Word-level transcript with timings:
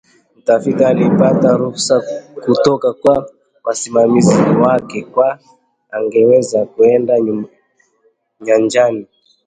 mtafiti 0.37 0.83
alipata 0.83 1.57
ruhusa 1.57 2.03
kutoka 2.45 2.93
kwa 2.93 3.29
wasimamizi 3.63 4.35
wake 4.41 5.03
kwamba 5.03 5.39
angeweza 5.91 6.65
kuenda 6.65 7.15
nyanjani 8.41 9.07